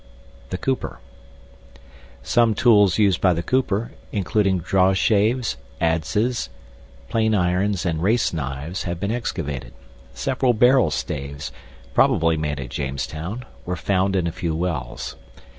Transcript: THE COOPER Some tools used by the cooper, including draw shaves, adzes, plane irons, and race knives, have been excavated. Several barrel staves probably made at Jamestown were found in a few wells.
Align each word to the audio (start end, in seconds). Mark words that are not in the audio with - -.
THE 0.49 0.57
COOPER 0.57 0.99
Some 2.23 2.55
tools 2.55 2.97
used 2.97 3.21
by 3.21 3.33
the 3.33 3.43
cooper, 3.43 3.91
including 4.11 4.57
draw 4.57 4.93
shaves, 4.93 5.57
adzes, 5.79 6.49
plane 7.07 7.35
irons, 7.35 7.85
and 7.85 8.01
race 8.01 8.33
knives, 8.33 8.81
have 8.81 8.99
been 8.99 9.11
excavated. 9.11 9.73
Several 10.15 10.55
barrel 10.55 10.89
staves 10.89 11.51
probably 11.93 12.35
made 12.35 12.59
at 12.59 12.69
Jamestown 12.69 13.45
were 13.63 13.75
found 13.75 14.15
in 14.15 14.25
a 14.25 14.31
few 14.31 14.55
wells. 14.55 15.17